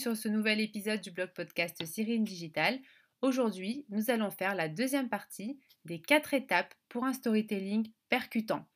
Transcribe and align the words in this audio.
Sur 0.00 0.16
ce 0.16 0.28
nouvel 0.28 0.60
épisode 0.60 1.02
du 1.02 1.10
blog 1.10 1.28
podcast 1.34 1.84
Cyrine 1.84 2.24
Digital. 2.24 2.78
Aujourd'hui, 3.20 3.84
nous 3.90 4.10
allons 4.10 4.30
faire 4.30 4.54
la 4.54 4.66
deuxième 4.66 5.10
partie 5.10 5.60
des 5.84 6.00
quatre 6.00 6.32
étapes 6.32 6.74
pour 6.88 7.04
un 7.04 7.12
storytelling 7.12 7.92
percutant. 8.08 8.66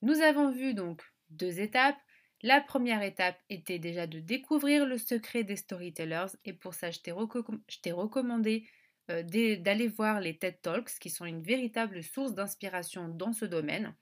Nous 0.00 0.22
avons 0.22 0.50
vu 0.50 0.72
donc 0.72 1.02
deux 1.28 1.60
étapes. 1.60 1.98
La 2.40 2.62
première 2.62 3.02
étape 3.02 3.38
était 3.50 3.78
déjà 3.78 4.06
de 4.06 4.18
découvrir 4.18 4.86
le 4.86 4.96
secret 4.96 5.44
des 5.44 5.56
storytellers 5.56 6.32
et 6.46 6.54
pour 6.54 6.72
ça, 6.72 6.90
je 6.90 7.00
t'ai 7.00 7.92
recommandé 7.92 8.66
euh, 9.10 9.22
d'aller 9.22 9.88
voir 9.88 10.20
les 10.20 10.38
TED 10.38 10.58
Talks 10.62 10.98
qui 10.98 11.10
sont 11.10 11.26
une 11.26 11.42
véritable 11.42 12.02
source 12.02 12.32
d'inspiration 12.32 13.08
dans 13.08 13.34
ce 13.34 13.44
domaine. 13.44 13.94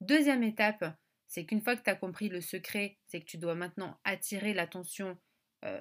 Deuxième 0.00 0.44
étape, 0.44 0.96
c'est 1.26 1.44
qu'une 1.44 1.60
fois 1.60 1.74
que 1.74 1.82
tu 1.82 1.90
as 1.90 1.96
compris 1.96 2.28
le 2.28 2.40
secret, 2.40 2.98
c'est 3.08 3.18
que 3.18 3.26
tu 3.26 3.38
dois 3.38 3.56
maintenant 3.56 3.98
attirer 4.04 4.54
l'attention 4.54 5.18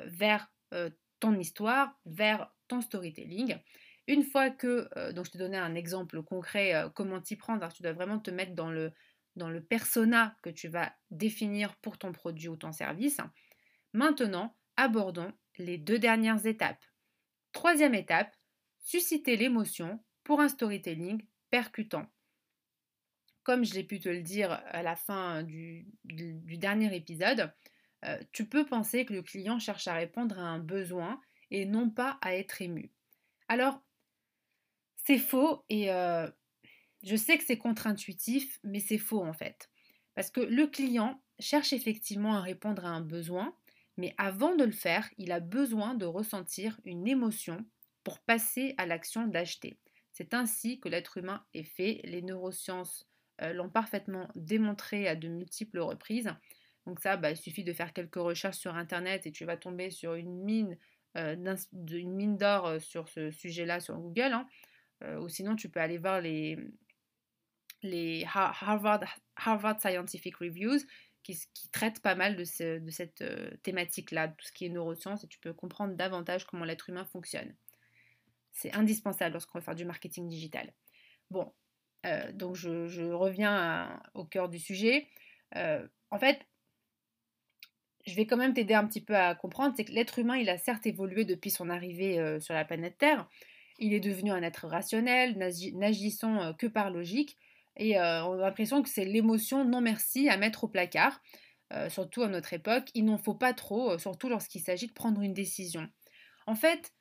vers 0.06 0.52
euh, 0.74 0.90
ton 1.20 1.38
histoire, 1.40 2.00
vers 2.06 2.52
ton 2.68 2.82
storytelling. 2.82 3.58
Une 4.08 4.24
fois 4.24 4.50
que, 4.50 4.90
donc 5.14 5.26
je 5.26 5.32
te 5.32 5.38
donnais 5.38 5.58
un 5.58 5.76
exemple 5.76 6.22
concret, 6.24 6.74
comment 6.94 7.22
t'y 7.22 7.38
prendre, 7.38 7.72
tu 7.72 7.84
dois 7.84 7.94
vraiment 7.94 8.20
te 8.20 8.32
mettre 8.32 8.54
dans 8.54 8.70
le, 8.70 8.92
dans 9.36 9.50
le 9.50 9.64
persona 9.64 10.36
que 10.42 10.50
tu 10.50 10.68
vas 10.68 10.94
définir 11.10 11.76
pour 11.78 11.98
ton 11.98 12.12
produit 12.12 12.50
ou 12.50 12.58
ton 12.58 12.72
service. 12.72 13.22
Maintenant, 13.94 14.58
abordons 14.76 15.32
les 15.58 15.78
deux 15.78 16.00
dernières 16.00 16.46
étapes. 16.46 16.84
Troisième 17.52 17.94
étape, 17.94 18.36
susciter 18.80 19.38
l'émotion 19.38 20.04
pour 20.24 20.42
un 20.42 20.50
storytelling 20.50 21.22
percutant. 21.50 22.08
Comme 23.44 23.66
je 23.66 23.74
l'ai 23.74 23.84
pu 23.84 24.00
te 24.00 24.10
le 24.10 24.22
dire 24.22 24.52
à 24.52 24.84
la 24.84 24.96
fin 24.96 25.44
du, 25.44 25.86
dernier 26.04 26.96
épisode, 26.96 27.54
euh, 28.06 28.18
tu 28.32 28.46
peux 28.46 28.66
penser 28.66 29.06
que 29.06 29.14
le 29.14 29.22
client 29.22 29.60
cherche 29.60 29.88
à 29.88 29.94
répondre 29.94 30.40
à 30.40 30.44
un 30.44 30.60
besoin 30.60 31.20
et 31.52 31.66
non 31.66 31.90
pas 31.90 32.18
à 32.22 32.36
être 32.36 32.62
ému. 32.62 32.92
Alors, 33.48 33.82
c'est 34.96 35.18
faux 35.18 35.64
et 35.70 35.92
euh, 35.92 36.30
je 37.04 37.16
sais 37.16 37.38
que 37.38 37.44
c'est 37.44 37.58
contre-intuitif, 37.58 38.60
mais 38.64 38.80
c'est 38.80 38.98
faux 38.98 39.24
en 39.24 39.34
fait. 39.34 39.70
Parce 40.16 40.30
que 40.30 40.42
le 40.42 40.68
client 40.68 41.22
cherche 41.40 41.74
effectivement 41.74 42.36
à 42.36 42.42
répondre 42.42 42.86
à 42.86 42.90
un 42.90 43.02
besoin, 43.02 43.56
mais 43.98 44.14
avant 44.18 44.56
de 44.56 44.64
le 44.64 44.72
faire, 44.72 45.10
il 45.18 45.32
a 45.32 45.40
besoin 45.40 45.94
de 45.94 46.06
ressentir 46.06 46.80
une 46.86 47.08
émotion 47.08 47.66
pour 48.04 48.20
passer 48.20 48.74
à 48.78 48.86
l'action 48.86 49.28
d'acheter. 49.28 49.80
C'est 50.12 50.34
ainsi 50.34 50.80
que 50.80 50.90
l'être 50.90 51.18
humain 51.18 51.44
est 51.54 51.64
fait. 51.64 52.02
Les 52.04 52.22
neurosciences 52.22 53.08
euh, 53.42 53.54
l'ont 53.54 53.70
parfaitement 53.70 54.30
démontré 54.36 55.08
à 55.08 55.16
de 55.16 55.28
multiples 55.28 55.80
reprises. 55.80 56.30
Donc 56.86 57.00
ça, 57.00 57.18
bah, 57.18 57.32
il 57.32 57.38
suffit 57.38 57.64
de 57.64 57.74
faire 57.74 57.94
quelques 57.94 58.16
recherches 58.16 58.58
sur 58.58 58.76
Internet 58.76 59.26
et 59.26 59.32
tu 59.32 59.46
vas 59.46 59.58
tomber 59.58 59.90
sur 59.90 60.16
une 60.16 60.44
mine, 60.44 60.78
euh, 61.18 61.36
mine 61.92 62.38
d'or 62.38 62.68
euh, 62.68 62.80
sur 62.80 63.08
ce 63.10 63.32
sujet-là 63.32 63.80
sur 63.80 63.98
Google. 63.98 64.34
Hein. 64.34 64.48
ou 65.20 65.30
sinon, 65.30 65.56
tu 65.56 65.70
peux 65.70 65.80
aller 65.80 65.98
voir 65.98 66.22
les, 66.22 66.58
les 67.82 68.26
Harvard, 68.34 69.04
Harvard 69.36 69.80
Scientific 69.82 70.36
Reviews 70.38 70.80
qui, 71.24 71.40
traitent 71.72 72.02
pas 72.02 72.16
mal 72.16 72.36
de, 72.36 72.44
cette 72.44 73.24
thématique-là, 73.64 74.30
tout 74.30 74.46
ce 74.46 74.52
qui 74.52 74.66
est 74.66 74.70
neurosciences, 74.70 75.24
et 75.24 75.28
tu 75.28 75.40
peux 75.40 75.54
comprendre 75.54 75.96
davantage 75.96 76.46
comment 76.46 76.66
l'être 76.66 76.90
humain 76.90 77.06
fonctionne. 77.06 77.54
C'est 78.52 78.74
indispensable 78.76 79.34
lorsqu'on 79.34 79.60
veut 79.60 79.64
faire 79.64 79.76
du 79.76 79.86
marketing 79.86 80.28
digital. 80.28 80.74
Bon, 81.32 81.52
euh, 82.06 82.32
donc 82.34 82.56
je, 82.56 83.12
reviens 83.12 84.02
au 84.14 84.26
cœur 84.26 84.50
du 84.50 84.60
sujet. 84.60 85.08
Euh, 85.56 85.86
en 86.12 86.20
fait, 86.20 86.46
je 88.06 88.16
vais 88.16 88.26
quand 88.26 88.38
même 88.38 88.54
t'aider 88.54 88.74
un 88.74 88.86
petit 88.86 89.02
peu 89.02 89.16
à 89.16 89.36
comprendre, 89.36 89.74
c'est 89.76 89.86
que 89.86 89.92
l'être 89.92 90.20
humain, 90.20 90.38
il 90.38 90.50
a 90.50 90.58
certes 90.58 90.86
évolué 90.86 91.26
depuis 91.26 91.52
son 91.52 91.70
arrivée 91.70 92.20
euh, 92.20 92.40
sur 92.40 92.54
la 92.54 92.66
planète 92.66 92.98
Terre. 92.98 93.28
Il 93.80 93.94
est 93.94 94.00
devenu 94.00 94.32
un 94.32 94.44
être 94.44 94.68
rationnel, 94.68 95.38
n'agissant 95.74 96.54
que 96.54 96.68
par 96.68 96.92
logique, 96.92 97.38
et 97.76 97.98
on 97.98 98.34
a 98.34 98.38
l'impression 98.38 98.84
que 98.84 98.88
c'est 98.88 99.04
l'émotion 99.04 99.66
non 99.66 99.82
merci 99.82 100.30
à 100.30 100.38
mettre 100.38 100.66
au 100.66 100.68
placard, 100.68 101.24
surtout 101.90 102.22
à 102.22 102.28
notre 102.28 102.54
époque. 102.54 102.90
Il 102.94 103.06
n'en 103.06 103.18
faut 103.18 103.34
pas 103.34 103.52
trop, 103.54 103.98
surtout 103.98 104.30
lorsqu'il 104.30 104.62
s'agit 104.62 104.86
de 104.86 104.94
prendre 104.94 105.22
une 105.22 105.34
décision. 105.34 105.90
En 106.46 106.54
fait, 106.54 106.94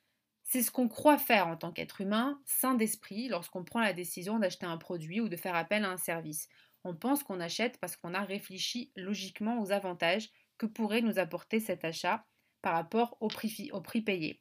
c'est 0.43 0.61
ce 0.61 0.71
qu'on 0.71 0.87
croit 0.87 1.17
faire 1.17 1.47
en 1.47 1.57
tant 1.57 1.71
qu'être 1.71 2.01
humain, 2.01 2.41
sain 2.45 2.73
d'esprit, 2.73 3.27
lorsqu'on 3.27 3.63
prend 3.63 3.79
la 3.79 3.93
décision 3.93 4.39
d'acheter 4.39 4.65
un 4.65 4.77
produit 4.77 5.21
ou 5.21 5.29
de 5.29 5.37
faire 5.37 5.55
appel 5.55 5.85
à 5.85 5.89
un 5.89 5.97
service. 5.97 6.49
On 6.83 6.95
pense 6.95 7.23
qu'on 7.23 7.39
achète 7.39 7.79
parce 7.79 7.95
qu'on 7.95 8.13
a 8.13 8.21
réfléchi 8.21 8.91
logiquement 8.95 9.61
aux 9.61 9.71
avantages 9.71 10.29
que 10.63 10.67
pourrait 10.67 11.01
nous 11.01 11.19
apporter 11.19 11.59
cet 11.59 11.83
achat 11.83 12.25
par 12.61 12.73
rapport 12.73 13.17
au 13.19 13.27
prix, 13.27 13.69
au 13.73 13.81
prix 13.81 14.01
payé. 14.01 14.39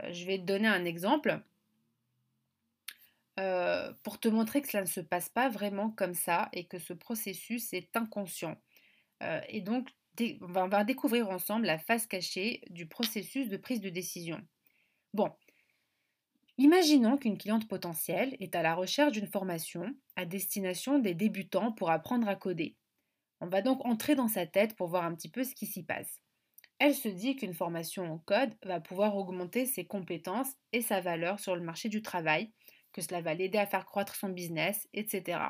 Euh, 0.00 0.12
je 0.12 0.24
vais 0.26 0.38
te 0.38 0.44
donner 0.44 0.68
un 0.68 0.84
exemple 0.84 1.42
euh, 3.40 3.92
pour 4.04 4.20
te 4.20 4.28
montrer 4.28 4.62
que 4.62 4.68
cela 4.68 4.84
ne 4.84 4.88
se 4.88 5.00
passe 5.00 5.28
pas 5.28 5.48
vraiment 5.48 5.90
comme 5.90 6.14
ça 6.14 6.48
et 6.52 6.66
que 6.66 6.78
ce 6.78 6.92
processus 6.92 7.72
est 7.72 7.96
inconscient. 7.96 8.56
Euh, 9.24 9.40
et 9.48 9.60
donc, 9.60 9.88
on 10.40 10.68
va 10.68 10.84
découvrir 10.84 11.28
ensemble 11.28 11.66
la 11.66 11.78
face 11.78 12.06
cachée 12.06 12.62
du 12.70 12.86
processus 12.86 13.48
de 13.48 13.56
prise 13.56 13.80
de 13.80 13.88
décision. 13.88 14.40
Bon, 15.14 15.32
imaginons 16.58 17.18
qu'une 17.18 17.38
cliente 17.38 17.66
potentielle 17.66 18.36
est 18.38 18.54
à 18.54 18.62
la 18.62 18.76
recherche 18.76 19.10
d'une 19.10 19.26
formation 19.26 19.96
à 20.14 20.26
destination 20.26 21.00
des 21.00 21.14
débutants 21.14 21.72
pour 21.72 21.90
apprendre 21.90 22.28
à 22.28 22.36
coder. 22.36 22.76
On 23.44 23.48
va 23.48 23.60
donc 23.60 23.84
entrer 23.84 24.14
dans 24.14 24.26
sa 24.26 24.46
tête 24.46 24.74
pour 24.74 24.88
voir 24.88 25.04
un 25.04 25.14
petit 25.14 25.28
peu 25.28 25.44
ce 25.44 25.54
qui 25.54 25.66
s'y 25.66 25.82
passe. 25.82 26.22
Elle 26.78 26.94
se 26.94 27.08
dit 27.08 27.36
qu'une 27.36 27.52
formation 27.52 28.10
en 28.10 28.16
code 28.16 28.54
va 28.64 28.80
pouvoir 28.80 29.18
augmenter 29.18 29.66
ses 29.66 29.84
compétences 29.84 30.54
et 30.72 30.80
sa 30.80 31.02
valeur 31.02 31.38
sur 31.38 31.54
le 31.54 31.60
marché 31.60 31.90
du 31.90 32.00
travail, 32.00 32.50
que 32.94 33.02
cela 33.02 33.20
va 33.20 33.34
l'aider 33.34 33.58
à 33.58 33.66
faire 33.66 33.84
croître 33.84 34.14
son 34.14 34.30
business, 34.30 34.88
etc. 34.94 35.40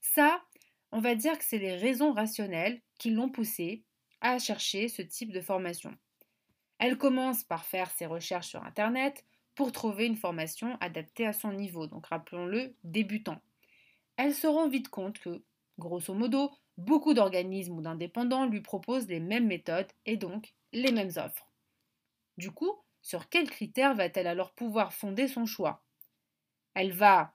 Ça, 0.00 0.44
on 0.92 1.00
va 1.00 1.16
dire 1.16 1.36
que 1.36 1.44
c'est 1.44 1.58
les 1.58 1.74
raisons 1.74 2.12
rationnelles 2.12 2.80
qui 2.98 3.10
l'ont 3.10 3.30
poussée 3.30 3.82
à 4.20 4.38
chercher 4.38 4.86
ce 4.86 5.02
type 5.02 5.32
de 5.32 5.40
formation. 5.40 5.92
Elle 6.78 6.96
commence 6.96 7.42
par 7.42 7.64
faire 7.64 7.90
ses 7.90 8.06
recherches 8.06 8.46
sur 8.46 8.62
Internet 8.62 9.24
pour 9.56 9.72
trouver 9.72 10.06
une 10.06 10.16
formation 10.16 10.78
adaptée 10.80 11.26
à 11.26 11.32
son 11.32 11.50
niveau, 11.50 11.88
donc 11.88 12.06
rappelons-le, 12.06 12.76
débutant. 12.84 13.40
Elle 14.16 14.34
se 14.34 14.46
rend 14.46 14.68
vite 14.68 14.88
compte 14.88 15.18
que, 15.18 15.42
grosso 15.80 16.14
modo, 16.14 16.52
beaucoup 16.76 17.14
d'organismes 17.14 17.78
ou 17.78 17.82
d'indépendants 17.82 18.46
lui 18.46 18.60
proposent 18.60 19.08
les 19.08 19.20
mêmes 19.20 19.46
méthodes 19.46 19.90
et 20.06 20.16
donc 20.16 20.54
les 20.72 20.92
mêmes 20.92 21.12
offres. 21.16 21.50
Du 22.36 22.50
coup, 22.50 22.72
sur 23.02 23.28
quels 23.28 23.50
critères 23.50 23.94
va-t-elle 23.94 24.26
alors 24.26 24.52
pouvoir 24.54 24.92
fonder 24.92 25.28
son 25.28 25.46
choix? 25.46 25.84
Elle 26.74 26.92
va, 26.92 27.34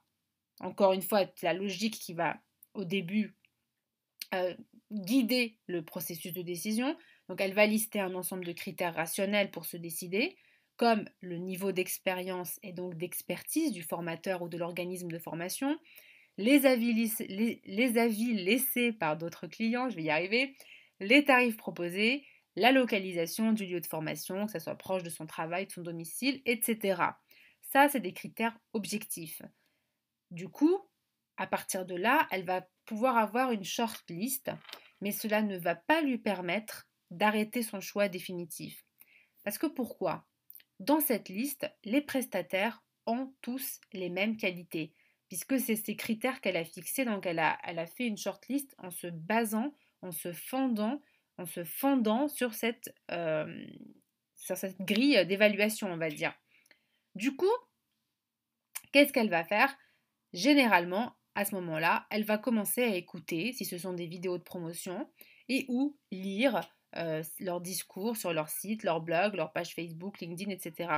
encore 0.60 0.94
une 0.94 1.02
fois, 1.02 1.26
la 1.42 1.54
logique 1.54 2.00
qui 2.00 2.14
va 2.14 2.38
au 2.74 2.84
début 2.84 3.36
euh, 4.34 4.56
guider 4.92 5.58
le 5.68 5.84
processus 5.84 6.34
de 6.34 6.42
décision, 6.42 6.98
donc 7.30 7.40
elle 7.42 7.54
va 7.54 7.66
lister 7.66 8.00
un 8.00 8.16
ensemble 8.16 8.46
de 8.46 8.52
critères 8.52 8.96
rationnels 8.96 9.52
pour 9.52 9.66
se 9.66 9.78
décider, 9.78 10.36
comme 10.78 11.06
le 11.22 11.38
niveau 11.38 11.72
d'expérience 11.72 12.60
et 12.64 12.74
donc 12.74 12.96
d'expertise 12.96 13.72
du 13.72 13.84
formateur 13.84 14.42
ou 14.42 14.50
de 14.50 14.58
l'organisme 14.58 15.10
de 15.10 15.20
formation, 15.20 15.78
les 16.40 16.66
avis, 16.66 18.34
laissés 18.34 18.94
par 18.94 19.18
d'autres 19.18 19.48
clients, 19.48 19.90
je 19.90 19.96
vais 19.98 20.04
y 20.04 20.10
arriver, 20.10 20.56
les 21.00 21.26
tarifs 21.26 21.58
proposés, 21.58 22.26
la 22.56 22.72
localisation 22.72 23.52
du 23.52 23.66
lieu 23.66 23.82
de 23.82 23.86
formation, 23.86 24.46
que 24.46 24.54
ce 24.54 24.60
soit 24.60 24.78
proche 24.78 25.04
de 25.04 25.10
son 25.10 25.26
travail, 25.26 25.68
de 25.68 25.72
son 25.72 25.82
domicile, 25.82 26.42
etc. 26.46 27.02
Ça, 27.62 27.90
c'est 27.90 28.00
des 28.00 28.14
critères 28.14 28.58
objectifs. 28.74 29.42
Du 30.32 30.48
coup, 30.48 30.80
à 31.38 31.46
partir 31.46 31.86
de 31.86 31.96
là, 31.96 32.28
elle 32.32 32.46
va 32.46 32.68
pouvoir 32.86 33.18
avoir 33.18 33.52
une 33.52 33.66
short 33.66 34.04
list, 34.10 34.50
mais 35.02 35.12
cela 35.12 35.42
ne 35.42 35.58
va 35.58 35.76
pas 35.76 36.02
lui 36.02 36.18
permettre 36.18 36.88
d'arrêter 37.12 37.64
son 37.64 37.82
choix 37.82 38.08
définitif. 38.08 38.86
Parce 39.44 39.58
que 39.58 39.68
pourquoi? 39.68 40.26
Dans 40.80 41.02
cette 41.02 41.30
liste, 41.30 41.70
les 41.84 42.02
prestataires 42.02 42.84
ont 43.06 43.34
tous 43.42 43.82
les 43.94 44.10
mêmes 44.10 44.38
qualités, 44.38 44.94
puisque 45.30 45.60
c'est 45.60 45.76
ces 45.76 45.96
critères 45.96 46.42
qu'elle 46.42 46.58
a 46.58 46.66
fixés, 46.66 47.06
donc 47.06 47.26
elle 47.26 47.40
a, 47.40 47.86
fait 47.86 48.08
une 48.08 48.18
shortlist 48.18 48.76
en 48.80 48.92
se 48.92 49.08
basant, 49.08 49.74
en 50.02 50.12
se 50.12 50.34
fondant, 50.34 51.02
en 51.38 51.46
se 51.46 51.64
fondant 51.64 52.28
sur 52.28 52.54
cette, 52.54 52.94
euh, 53.12 53.66
grille 54.80 55.26
d'évaluation, 55.28 55.92
on 55.92 55.98
va 55.98 56.10
dire. 56.10 56.34
Du 57.16 57.36
coup, 57.36 57.46
qu'est-ce 58.92 59.14
qu'elle 59.14 59.30
va 59.30 59.44
faire? 59.44 59.76
Généralement, 60.34 61.16
à 61.36 61.46
ce 61.46 61.56
moment-là, 61.56 62.08
elle 62.10 62.24
va 62.24 62.38
commencer 62.38 62.84
à 62.84 62.96
écouter, 62.96 63.54
si 63.54 63.66
ce 63.66 63.78
sont 63.78 63.94
des 63.94 64.08
vidéos 64.08 64.38
de 64.38 64.44
promotion, 64.44 65.10
et 65.48 65.66
ou 65.68 65.98
lire 66.12 66.62
euh, 66.96 67.24
leur 67.40 67.62
discours 67.62 68.18
sur 68.18 68.34
leur 68.34 68.50
site, 68.50 68.84
leur 68.84 69.02
blog, 69.02 69.36
leur 69.36 69.54
page 69.54 69.76
Facebook, 69.76 70.20
LinkedIn, 70.20 70.52
etc. 70.52 70.90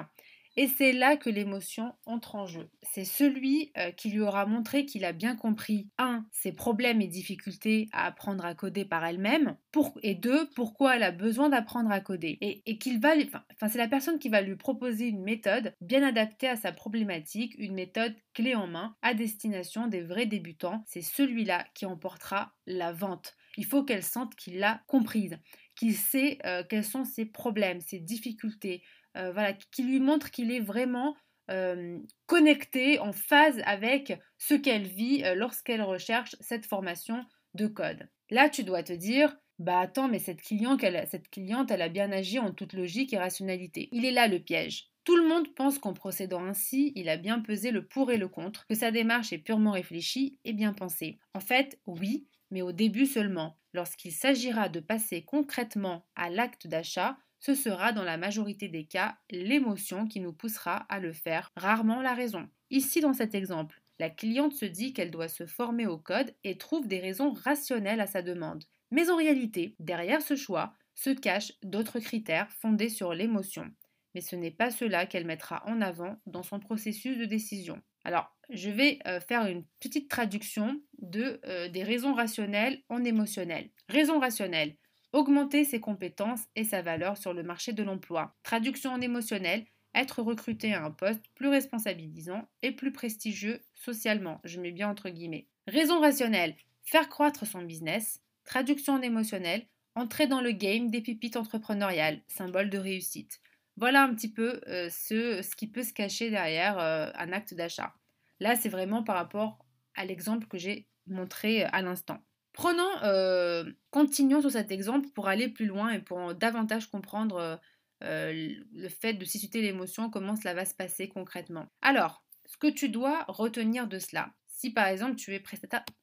Et 0.57 0.67
c'est 0.67 0.91
là 0.91 1.15
que 1.15 1.29
l'émotion 1.29 1.93
entre 2.05 2.35
en 2.35 2.45
jeu. 2.45 2.69
C'est 2.81 3.05
celui 3.05 3.71
euh, 3.77 3.91
qui 3.91 4.09
lui 4.09 4.19
aura 4.19 4.45
montré 4.45 4.85
qu'il 4.85 5.05
a 5.05 5.13
bien 5.13 5.35
compris, 5.35 5.87
un, 5.97 6.25
ses 6.31 6.51
problèmes 6.51 7.01
et 7.01 7.07
difficultés 7.07 7.87
à 7.93 8.05
apprendre 8.05 8.43
à 8.43 8.53
coder 8.53 8.83
par 8.83 9.05
elle-même, 9.05 9.55
et 10.03 10.15
deux, 10.15 10.49
pourquoi 10.55 10.95
elle 10.95 11.03
a 11.03 11.11
besoin 11.11 11.49
d'apprendre 11.49 11.91
à 11.91 12.01
coder. 12.01 12.37
Et, 12.41 12.77
qu'il 12.77 12.99
va, 12.99 13.13
enfin, 13.53 13.69
c'est 13.69 13.77
la 13.77 13.87
personne 13.87 14.19
qui 14.19 14.29
va 14.29 14.41
lui 14.41 14.55
proposer 14.55 15.07
une 15.07 15.23
méthode 15.23 15.73
bien 15.79 16.03
adaptée 16.05 16.49
à 16.49 16.55
sa 16.57 16.71
problématique, 16.71 17.55
une 17.57 17.73
méthode 17.73 18.15
clé 18.33 18.55
en 18.55 18.67
main 18.67 18.95
à 19.01 19.13
destination 19.13 19.87
des 19.87 20.01
vrais 20.01 20.25
débutants. 20.25 20.83
C'est 20.87 21.01
celui-là 21.01 21.65
qui 21.73 21.85
emportera 21.85 22.53
la 22.65 22.91
vente. 22.91 23.35
Il 23.57 23.65
faut 23.65 23.83
qu'elle 23.83 24.03
sente 24.03 24.35
qu'il 24.35 24.59
l'a 24.59 24.81
comprise, 24.87 25.37
qu'il 25.75 25.95
sait 25.95 26.37
euh, 26.45 26.63
quels 26.67 26.85
sont 26.85 27.03
ses 27.03 27.25
problèmes, 27.25 27.81
ses 27.81 27.99
difficultés, 27.99 28.81
euh, 29.17 29.31
voilà, 29.31 29.53
qui 29.53 29.83
lui 29.83 29.99
montre 29.99 30.31
qu'il 30.31 30.51
est 30.51 30.59
vraiment 30.59 31.15
euh, 31.49 31.99
connecté, 32.27 32.99
en 32.99 33.11
phase 33.11 33.61
avec 33.65 34.19
ce 34.37 34.53
qu'elle 34.53 34.87
vit 34.87 35.23
euh, 35.23 35.35
lorsqu'elle 35.35 35.81
recherche 35.81 36.35
cette 36.39 36.65
formation 36.65 37.25
de 37.53 37.67
code. 37.67 38.07
Là, 38.29 38.49
tu 38.49 38.63
dois 38.63 38.83
te 38.83 38.93
dire, 38.93 39.35
bah 39.59 39.79
attends, 39.79 40.07
mais 40.07 40.19
cette 40.19 40.41
cliente, 40.41 40.81
cette 41.09 41.29
cliente, 41.29 41.69
elle 41.69 41.81
a 41.81 41.89
bien 41.89 42.11
agi 42.11 42.39
en 42.39 42.53
toute 42.53 42.73
logique 42.73 43.13
et 43.13 43.17
rationalité. 43.17 43.89
Il 43.91 44.05
est 44.05 44.11
là 44.11 44.27
le 44.27 44.39
piège. 44.39 44.91
Tout 45.03 45.17
le 45.17 45.27
monde 45.27 45.53
pense 45.55 45.79
qu'en 45.79 45.93
procédant 45.93 46.45
ainsi, 46.45 46.93
il 46.95 47.09
a 47.09 47.17
bien 47.17 47.39
pesé 47.39 47.71
le 47.71 47.85
pour 47.85 48.11
et 48.11 48.17
le 48.17 48.27
contre, 48.27 48.65
que 48.67 48.75
sa 48.75 48.91
démarche 48.91 49.33
est 49.33 49.39
purement 49.39 49.71
réfléchie 49.71 50.39
et 50.45 50.53
bien 50.53 50.73
pensée. 50.73 51.19
En 51.33 51.39
fait, 51.39 51.79
oui, 51.85 52.27
mais 52.51 52.61
au 52.61 52.71
début 52.71 53.07
seulement. 53.07 53.57
Lorsqu'il 53.73 54.11
s'agira 54.11 54.69
de 54.69 54.79
passer 54.79 55.23
concrètement 55.23 56.05
à 56.15 56.29
l'acte 56.29 56.67
d'achat, 56.67 57.17
ce 57.41 57.55
sera 57.55 57.91
dans 57.91 58.03
la 58.03 58.17
majorité 58.17 58.69
des 58.69 58.85
cas 58.85 59.17
l'émotion 59.31 60.07
qui 60.07 60.19
nous 60.19 60.31
poussera 60.31 60.85
à 60.89 60.99
le 60.99 61.11
faire, 61.11 61.49
rarement 61.57 62.01
la 62.01 62.13
raison. 62.13 62.47
Ici 62.69 63.01
dans 63.01 63.13
cet 63.13 63.35
exemple, 63.35 63.81
la 63.99 64.09
cliente 64.09 64.53
se 64.53 64.65
dit 64.65 64.93
qu'elle 64.93 65.11
doit 65.11 65.27
se 65.27 65.45
former 65.45 65.87
au 65.87 65.97
code 65.97 66.33
et 66.43 66.57
trouve 66.57 66.87
des 66.87 66.99
raisons 66.99 67.33
rationnelles 67.33 67.99
à 67.99 68.07
sa 68.07 68.21
demande. 68.21 68.63
Mais 68.91 69.09
en 69.09 69.15
réalité, 69.15 69.75
derrière 69.79 70.21
ce 70.21 70.35
choix 70.35 70.73
se 70.93 71.09
cachent 71.09 71.53
d'autres 71.63 71.99
critères 71.99 72.51
fondés 72.51 72.89
sur 72.89 73.13
l'émotion. 73.13 73.71
Mais 74.13 74.21
ce 74.21 74.35
n'est 74.35 74.51
pas 74.51 74.69
cela 74.71 75.05
qu'elle 75.05 75.25
mettra 75.25 75.63
en 75.65 75.81
avant 75.81 76.17
dans 76.27 76.43
son 76.43 76.59
processus 76.59 77.17
de 77.17 77.25
décision. 77.25 77.81
Alors, 78.03 78.35
je 78.49 78.69
vais 78.69 78.99
euh, 79.07 79.19
faire 79.19 79.45
une 79.45 79.63
petite 79.79 80.09
traduction 80.09 80.81
de, 80.99 81.39
euh, 81.45 81.69
des 81.69 81.83
raisons 81.83 82.13
rationnelles 82.13 82.81
en 82.89 83.03
émotionnelles. 83.03 83.69
Raison 83.87 84.19
rationnelle, 84.19 84.75
augmenter 85.13 85.63
ses 85.65 85.79
compétences 85.79 86.43
et 86.55 86.63
sa 86.63 86.81
valeur 86.81 87.17
sur 87.17 87.33
le 87.33 87.43
marché 87.43 87.73
de 87.73 87.83
l'emploi. 87.83 88.35
Traduction 88.43 88.91
en 88.91 89.01
émotionnel, 89.01 89.65
être 89.93 90.21
recruté 90.21 90.73
à 90.73 90.83
un 90.83 90.91
poste 90.91 91.23
plus 91.35 91.49
responsabilisant 91.49 92.47
et 92.61 92.71
plus 92.71 92.91
prestigieux 92.91 93.61
socialement. 93.73 94.39
Je 94.43 94.59
mets 94.59 94.71
bien 94.71 94.89
entre 94.89 95.09
guillemets. 95.09 95.47
Raison 95.67 95.99
rationnelle, 95.99 96.55
faire 96.83 97.09
croître 97.09 97.45
son 97.45 97.61
business. 97.61 98.21
Traduction 98.43 98.93
en 98.93 99.01
émotionnel, 99.01 99.65
entrer 99.95 100.27
dans 100.27 100.41
le 100.41 100.51
game 100.51 100.89
des 100.89 101.01
pipites 101.01 101.37
entrepreneuriales, 101.37 102.21
symbole 102.27 102.69
de 102.69 102.77
réussite. 102.77 103.39
Voilà 103.77 104.03
un 104.03 104.13
petit 104.13 104.31
peu 104.31 104.61
euh, 104.67 104.89
ce, 104.89 105.41
ce, 105.41 105.55
qui 105.55 105.67
peut 105.67 105.83
se 105.83 105.93
cacher 105.93 106.29
derrière 106.29 106.79
euh, 106.79 107.09
un 107.15 107.31
acte 107.31 107.53
d'achat. 107.53 107.93
Là, 108.39 108.55
c'est 108.55 108.69
vraiment 108.69 109.03
par 109.03 109.15
rapport 109.15 109.65
à 109.95 110.05
l'exemple 110.05 110.47
que 110.47 110.57
j'ai 110.57 110.87
montré 111.07 111.63
euh, 111.63 111.69
à 111.71 111.81
l'instant. 111.81 112.19
Prenons, 112.53 112.89
euh, 113.03 113.71
continuons 113.91 114.41
sur 114.41 114.51
cet 114.51 114.71
exemple 114.71 115.09
pour 115.09 115.27
aller 115.27 115.49
plus 115.49 115.65
loin 115.65 115.91
et 115.91 115.99
pour 115.99 116.35
davantage 116.35 116.87
comprendre 116.89 117.37
euh, 117.37 117.55
euh, 118.03 118.55
le 118.73 118.89
fait 118.89 119.13
de 119.13 119.25
susciter 119.25 119.61
l'émotion, 119.61 120.09
comment 120.09 120.35
cela 120.35 120.53
va 120.53 120.65
se 120.65 120.75
passer 120.75 121.07
concrètement. 121.07 121.67
Alors, 121.81 122.23
ce 122.45 122.57
que 122.57 122.67
tu 122.67 122.89
dois 122.89 123.23
retenir 123.27 123.87
de 123.87 123.99
cela, 123.99 124.33
si 124.47 124.71
par 124.71 124.87
exemple 124.87 125.15
tu 125.15 125.33
es 125.33 125.43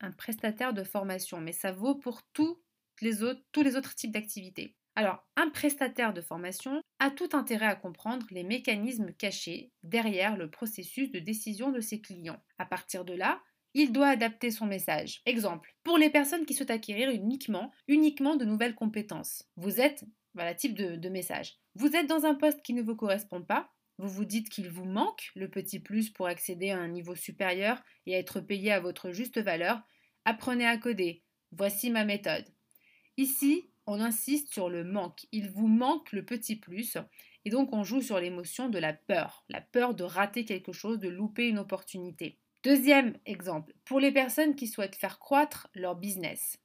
un 0.00 0.10
prestataire 0.12 0.72
de 0.72 0.84
formation, 0.84 1.40
mais 1.40 1.52
ça 1.52 1.72
vaut 1.72 1.94
pour 1.94 2.22
tous 2.32 2.62
les 3.02 3.22
autres, 3.22 3.42
tous 3.52 3.62
les 3.62 3.76
autres 3.76 3.94
types 3.94 4.12
d'activités. 4.12 4.74
Alors, 4.96 5.24
un 5.36 5.48
prestataire 5.50 6.12
de 6.12 6.20
formation 6.20 6.80
a 6.98 7.10
tout 7.10 7.28
intérêt 7.32 7.66
à 7.66 7.76
comprendre 7.76 8.26
les 8.30 8.42
mécanismes 8.42 9.12
cachés 9.12 9.70
derrière 9.84 10.36
le 10.36 10.50
processus 10.50 11.12
de 11.12 11.20
décision 11.20 11.70
de 11.70 11.80
ses 11.80 12.00
clients. 12.00 12.42
À 12.58 12.66
partir 12.66 13.04
de 13.04 13.14
là, 13.14 13.40
il 13.74 13.92
doit 13.92 14.08
adapter 14.08 14.50
son 14.50 14.66
message. 14.66 15.20
Exemple, 15.26 15.74
pour 15.84 15.98
les 15.98 16.10
personnes 16.10 16.46
qui 16.46 16.54
souhaitent 16.54 16.70
acquérir 16.70 17.10
uniquement, 17.10 17.70
uniquement 17.86 18.36
de 18.36 18.44
nouvelles 18.44 18.74
compétences. 18.74 19.44
Vous 19.56 19.80
êtes, 19.80 20.04
voilà, 20.34 20.54
type 20.54 20.74
de, 20.74 20.96
de 20.96 21.08
message. 21.08 21.58
Vous 21.74 21.94
êtes 21.94 22.06
dans 22.06 22.24
un 22.24 22.34
poste 22.34 22.62
qui 22.62 22.74
ne 22.74 22.82
vous 22.82 22.96
correspond 22.96 23.42
pas, 23.42 23.70
vous 23.98 24.08
vous 24.08 24.24
dites 24.24 24.48
qu'il 24.48 24.68
vous 24.68 24.84
manque 24.84 25.30
le 25.34 25.50
petit 25.50 25.80
plus 25.80 26.10
pour 26.10 26.28
accéder 26.28 26.70
à 26.70 26.78
un 26.78 26.88
niveau 26.88 27.16
supérieur 27.16 27.82
et 28.06 28.12
être 28.12 28.40
payé 28.40 28.72
à 28.72 28.80
votre 28.80 29.10
juste 29.10 29.38
valeur, 29.38 29.82
apprenez 30.24 30.66
à 30.66 30.78
coder. 30.78 31.24
Voici 31.50 31.90
ma 31.90 32.04
méthode. 32.04 32.44
Ici, 33.16 33.70
on 33.86 34.00
insiste 34.00 34.52
sur 34.52 34.68
le 34.68 34.84
manque. 34.84 35.26
Il 35.32 35.50
vous 35.50 35.66
manque 35.66 36.12
le 36.12 36.24
petit 36.24 36.56
plus. 36.56 36.96
Et 37.44 37.50
donc 37.50 37.72
on 37.72 37.82
joue 37.82 38.00
sur 38.00 38.20
l'émotion 38.20 38.68
de 38.68 38.78
la 38.78 38.92
peur. 38.92 39.44
La 39.48 39.60
peur 39.60 39.94
de 39.94 40.04
rater 40.04 40.44
quelque 40.44 40.72
chose, 40.72 41.00
de 41.00 41.08
louper 41.08 41.48
une 41.48 41.58
opportunité. 41.58 42.38
Deuxième 42.64 43.16
exemple, 43.24 43.72
pour 43.84 44.00
les 44.00 44.10
personnes 44.10 44.56
qui 44.56 44.66
souhaitent 44.66 44.96
faire 44.96 45.20
croître 45.20 45.68
leur 45.74 45.94
business, 45.94 46.58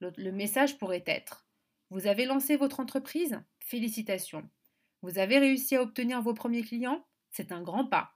le, 0.00 0.32
message 0.32 0.78
pourrait 0.78 1.04
être 1.06 1.46
Vous 1.90 2.06
avez 2.06 2.24
lancé 2.24 2.56
votre 2.56 2.80
entreprise 2.80 3.38
Félicitations. 3.58 4.48
Vous 5.02 5.18
avez 5.18 5.38
réussi 5.38 5.76
à 5.76 5.82
obtenir 5.82 6.22
vos 6.22 6.32
premiers 6.32 6.62
clients 6.62 7.06
C'est 7.30 7.52
un 7.52 7.60
grand 7.60 7.84
pas. 7.84 8.12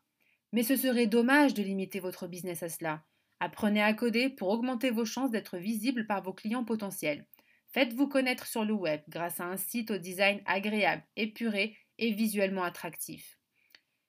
Mais 0.52 0.62
ce 0.62 0.76
serait 0.76 1.06
dommage 1.06 1.52
de 1.52 1.62
limiter 1.62 2.00
votre 2.00 2.26
business 2.26 2.62
à 2.62 2.70
cela. 2.70 3.04
Apprenez 3.38 3.82
à 3.82 3.92
coder 3.92 4.30
pour 4.30 4.48
augmenter 4.48 4.90
vos 4.90 5.04
chances 5.04 5.30
d'être 5.30 5.58
visible 5.58 6.06
par 6.06 6.22
vos 6.22 6.32
clients 6.32 6.64
potentiels. 6.64 7.26
Faites-vous 7.66 8.08
connaître 8.08 8.46
sur 8.46 8.64
le 8.64 8.72
web 8.72 9.02
grâce 9.08 9.40
à 9.40 9.44
un 9.44 9.58
site 9.58 9.90
au 9.90 9.98
design 9.98 10.40
agréable, 10.46 11.04
épuré 11.16 11.76
et 11.98 12.12
visuellement 12.12 12.62
attractif. 12.62 13.38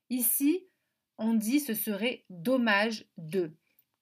Ici, 0.10 0.70
on 1.18 1.34
dit 1.34 1.60
ce 1.60 1.74
serait 1.74 2.26
dommage 2.30 3.06
de. 3.18 3.56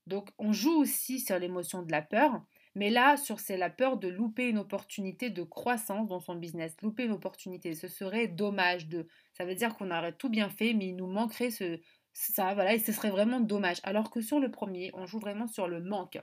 Donc 0.08 0.30
on 0.38 0.52
joue 0.54 0.76
aussi 0.76 1.20
sur 1.20 1.40
l'émotion 1.40 1.82
de 1.84 1.92
la 1.92 2.02
peur, 2.02 2.44
mais 2.76 2.90
là, 2.90 3.18
sur 3.18 3.40
c'est 3.40 3.58
la 3.58 3.70
peur 3.70 3.98
de 3.98 4.08
louper 4.08 4.50
une 4.50 4.58
opportunité 4.58 5.30
de 5.30 5.44
croissance 5.44 6.08
dans 6.08 6.20
son 6.20 6.36
business, 6.36 6.76
louper 6.82 7.06
une 7.06 7.12
opportunité, 7.12 7.76
ce 7.76 7.88
serait 7.88 8.28
dommage 8.28 8.88
de. 8.88 9.08
Ça 9.34 9.46
veut 9.46 9.56
dire 9.56 9.76
qu'on 9.76 9.92
aurait 9.92 10.14
tout 10.14 10.30
bien 10.30 10.50
fait, 10.50 10.74
mais 10.74 10.88
il 10.88 10.96
nous 10.96 11.08
manquerait 11.08 11.52
ce, 11.52 11.80
ça, 12.14 12.54
voilà, 12.54 12.74
et 12.74 12.80
ce 12.80 12.92
serait 12.92 13.12
vraiment 13.12 13.40
dommage. 13.40 13.78
Alors 13.84 14.10
que 14.10 14.22
sur 14.22 14.40
le 14.40 14.50
premier, 14.52 14.92
on 14.94 15.06
joue 15.06 15.20
vraiment 15.20 15.48
sur 15.48 15.68
le 15.68 15.82
manque. 15.82 16.18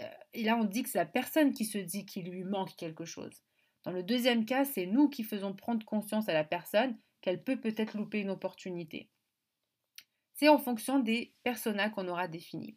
Euh, 0.00 0.04
et 0.34 0.44
là, 0.44 0.56
on 0.56 0.64
dit 0.64 0.82
que 0.82 0.90
c'est 0.90 0.98
la 0.98 1.06
personne 1.06 1.52
qui 1.52 1.64
se 1.64 1.78
dit 1.78 2.04
qu'il 2.06 2.30
lui 2.30 2.44
manque 2.44 2.76
quelque 2.76 3.04
chose. 3.04 3.42
Dans 3.84 3.92
le 3.92 4.02
deuxième 4.02 4.44
cas, 4.44 4.64
c'est 4.64 4.86
nous 4.86 5.08
qui 5.08 5.24
faisons 5.24 5.54
prendre 5.54 5.84
conscience 5.86 6.28
à 6.28 6.34
la 6.34 6.44
personne 6.44 6.98
qu'elle 7.22 7.42
peut 7.42 7.60
peut-être 7.60 7.96
louper 7.96 8.20
une 8.20 8.30
opportunité. 8.30 9.10
C'est 10.40 10.48
en 10.48 10.56
fonction 10.56 11.00
des 11.00 11.34
personas 11.42 11.90
qu'on 11.90 12.08
aura 12.08 12.26
définis. 12.26 12.74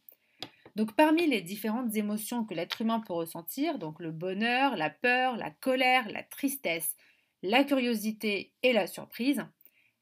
Donc 0.75 0.97
parmi 0.97 1.27
les 1.27 1.39
différentes 1.39 1.95
émotions 1.95 2.43
que 2.43 2.53
l'être 2.53 2.81
humain 2.81 2.99
peut 2.99 3.13
ressentir, 3.13 3.79
donc 3.79 4.01
le 4.01 4.11
bonheur, 4.11 4.75
la 4.75 4.89
peur, 4.89 5.37
la 5.37 5.49
colère, 5.49 6.09
la 6.09 6.23
tristesse, 6.23 6.97
la 7.41 7.63
curiosité 7.63 8.51
et 8.63 8.73
la 8.73 8.85
surprise, 8.85 9.45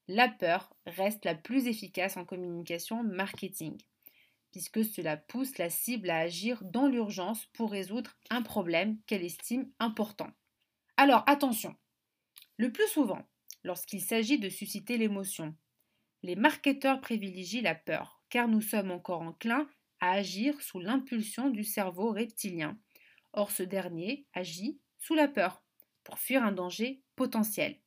la 0.08 0.28
peur 0.28 0.76
reste 0.88 1.24
la 1.24 1.36
plus 1.36 1.68
efficace 1.68 2.18
en 2.18 2.26
communication 2.26 3.04
marketing, 3.04 3.78
puisque 4.52 4.84
cela 4.84 5.16
pousse 5.16 5.60
la 5.60 5.70
cible 5.70 6.10
à 6.10 6.18
agir 6.18 6.64
dans 6.64 6.88
l'urgence 6.88 7.46
pour 7.54 7.70
résoudre 7.70 8.18
un 8.32 8.42
problème 8.42 8.98
qu'elle 9.06 9.24
estime 9.24 9.70
important. 9.78 10.32
Alors 10.98 11.24
attention, 11.28 11.76
le 12.58 12.72
plus 12.72 12.88
souvent, 12.88 13.22
lorsqu'il 13.64 14.02
s'agit 14.02 14.40
de 14.40 14.50
susciter 14.50 14.98
l'émotion, 14.98 15.56
les 16.24 16.36
marketeurs 16.36 17.02
privilégient 17.02 17.62
la 17.62 17.76
peur, 17.76 18.22
car 18.30 18.48
nous 18.48 18.62
sommes 18.62 18.92
encore 18.92 19.22
enclins 19.22 19.68
à 20.00 20.12
agir 20.12 20.60
sous 20.62 20.80
l'impulsion 20.80 21.50
du 21.50 21.64
cerveau 21.64 22.12
reptilien. 22.12 22.78
Or 23.34 23.52
ce 23.52 23.64
dernier 23.64 24.26
agit 24.34 24.80
sous 25.00 25.16
la 25.16 25.28
peur, 25.28 25.64
pour 26.04 26.20
fuir 26.20 26.44
un 26.44 26.52
danger 26.52 27.02
potentiel. 27.16 27.78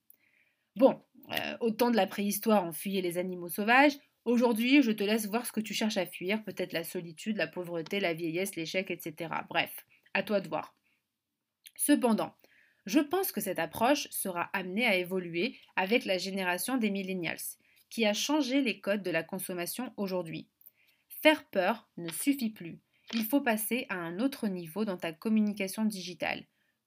Bon, 0.77 1.01
euh, 1.31 1.57
au 1.61 1.71
temps 1.71 1.91
de 1.91 1.97
la 1.97 2.07
préhistoire, 2.07 2.65
on 2.65 2.73
fuyait 2.73 3.03
les 3.03 3.19
animaux 3.19 3.49
sauvages. 3.49 3.97
Aujourd'hui, 4.25 4.83
je 4.83 4.91
te 4.91 5.05
laisse 5.05 5.27
voir 5.27 5.47
ce 5.47 5.53
que 5.53 5.61
tu 5.61 5.75
cherches 5.75 5.97
à 5.97 6.07
fuir, 6.07 6.43
peut-être 6.45 6.73
la 6.73 6.83
solitude, 6.83 7.37
la 7.37 7.47
pauvreté, 7.47 8.01
la 8.01 8.15
vieillesse, 8.15 8.57
l'échec, 8.57 8.91
etc. 8.91 9.31
Bref, 9.49 9.85
à 10.15 10.23
toi 10.23 10.41
de 10.41 10.49
voir. 10.49 10.75
Cependant, 11.77 12.35
je 12.87 13.01
pense 13.01 13.33
que 13.33 13.41
cette 13.41 13.59
approche 13.59 14.09
sera 14.11 14.51
amenée 14.53 14.87
à 14.87 14.97
évoluer 14.97 15.57
avec 15.77 16.05
la 16.05 16.19
génération 16.19 16.77
des 16.77 16.91
millennials 16.91 17.39
qui 17.91 18.07
a 18.07 18.15
changé 18.15 18.61
les 18.61 18.81
codes 18.81 19.03
de 19.03 19.11
la 19.11 19.23
consommation 19.23 19.93
aujourd'hui. 19.97 20.49
Faire 21.09 21.45
peur 21.49 21.89
ne 21.97 22.11
suffit 22.11 22.51
plus. 22.51 22.81
Il 23.13 23.25
faut 23.25 23.41
passer 23.41 23.87
à 23.89 23.97
un 23.97 24.19
autre 24.19 24.49
niveau 24.49 24.85
dans 24.85 24.97
ta 24.97 25.13
communication 25.13 25.85
digitale. 25.85 26.45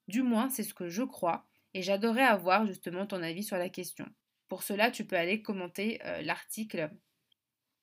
Du 0.08 0.22
moins, 0.22 0.48
c'est 0.50 0.62
ce 0.62 0.74
que 0.74 0.88
je 0.88 1.02
crois, 1.02 1.46
et 1.74 1.82
j'adorerais 1.82 2.22
avoir 2.22 2.66
justement 2.66 3.06
ton 3.06 3.22
avis 3.22 3.44
sur 3.44 3.56
la 3.56 3.68
question. 3.68 4.06
Pour 4.48 4.62
cela, 4.62 4.90
tu 4.90 5.04
peux 5.04 5.16
aller 5.16 5.42
commenter 5.42 6.00
euh, 6.04 6.22
l'article 6.22 6.90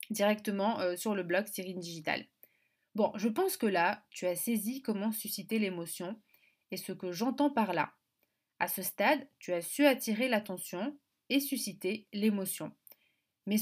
directement 0.09 0.79
euh, 0.79 0.95
sur 0.95 1.15
le 1.15 1.23
blog 1.23 1.45
Cyrine 1.47 1.79
Digital. 1.79 2.25
Bon, 2.95 3.11
je 3.15 3.27
pense 3.27 3.57
que 3.57 3.65
là, 3.65 4.05
tu 4.09 4.25
as 4.25 4.35
saisi 4.35 4.81
comment 4.81 5.11
susciter 5.11 5.59
l'émotion 5.59 6.19
et 6.71 6.77
ce 6.77 6.93
que 6.93 7.11
j'entends 7.11 7.49
par 7.49 7.73
là. 7.73 7.93
À 8.59 8.67
ce 8.67 8.81
stade, 8.81 9.27
tu 9.39 9.51
as 9.53 9.61
su 9.61 9.85
attirer 9.85 10.27
l'attention 10.27 10.97
et 11.29 11.39
susciter 11.39 12.07
l'émotion. 12.13 12.71
Mais 13.45 13.57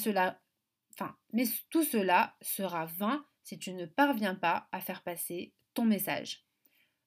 tout 1.70 1.84
cela 1.84 2.36
sera 2.42 2.86
vain 2.86 3.26
si 3.44 3.60
tu 3.60 3.74
ne 3.74 3.86
parviens 3.86 4.36
pas 4.36 4.68
à 4.72 4.80
faire 4.80 5.04
passer 5.04 5.54
ton 5.74 5.86
message. 5.86 6.46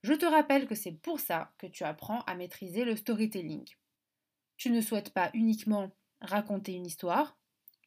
Je 0.03 0.13
te 0.13 0.27
rappelle 0.27 0.67
que 0.67 0.75
c'est 0.75 0.93
pour 0.93 1.19
ça 1.21 1.53
que 1.59 1.67
tu 1.67 1.85
apprends 1.85 2.21
à 2.23 2.35
maîtriser 2.35 2.85
le 2.85 2.97
storytelling. 2.97 3.67
Tu 4.57 4.71
ne 4.71 4.81
souhaites 4.81 5.13
pas 5.13 5.31
uniquement 5.35 5.91
raconter 6.21 6.73
une 6.73 6.87
histoire, 6.87 7.39